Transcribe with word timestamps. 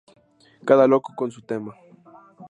Cada 0.65 0.87
loco 0.87 1.13
con 1.15 1.29
su 1.29 1.43
tema 1.43 1.75